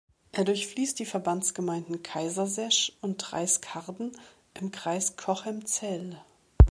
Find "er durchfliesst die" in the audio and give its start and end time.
0.31-1.05